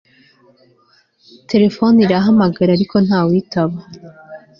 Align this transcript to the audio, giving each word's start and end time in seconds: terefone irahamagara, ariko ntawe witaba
terefone 1.49 1.97
irahamagara, 2.05 2.69
ariko 2.73 2.95
ntawe 3.05 3.27
witaba 3.33 3.77